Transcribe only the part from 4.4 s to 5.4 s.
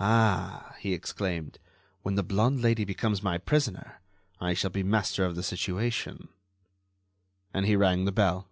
I shall be master of